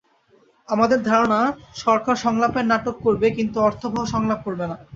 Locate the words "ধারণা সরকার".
1.03-2.15